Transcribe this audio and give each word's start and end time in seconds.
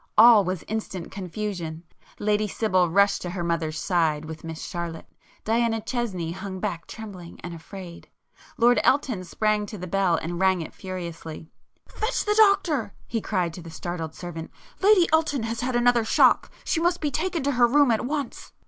All 0.17 0.43
was 0.43 0.63
instant 0.63 1.11
confusion. 1.11 1.83
Lady 2.17 2.47
Sibyl 2.47 2.89
rushed 2.89 3.21
to 3.21 3.29
her 3.29 3.43
mother's 3.43 3.77
side, 3.77 4.25
with 4.25 4.43
Miss 4.43 4.59
Charlotte,—Diana 4.65 5.79
Chesney 5.81 6.31
hung 6.31 6.59
back 6.59 6.87
trembling 6.87 7.39
and 7.43 7.53
afraid,—Lord 7.53 8.79
Elton 8.83 9.23
sprang 9.23 9.67
to 9.67 9.77
the 9.77 9.85
bell 9.85 10.15
and 10.15 10.39
rang 10.39 10.61
it 10.61 10.73
furiously. 10.73 11.51
"Fetch 11.87 12.25
the 12.25 12.33
doctor!" 12.35 12.95
he 13.05 13.21
cried 13.21 13.53
to 13.53 13.61
the 13.61 13.69
startled 13.69 14.15
servant—"Lady 14.15 15.07
Elton 15.13 15.43
has 15.43 15.61
had 15.61 15.75
another 15.75 16.03
shock! 16.03 16.49
She 16.63 16.79
must 16.79 16.99
be 16.99 17.11
taken 17.11 17.43
to 17.43 17.51
her 17.51 17.67
room 17.67 17.91
at 17.91 18.03
once!" 18.03 18.53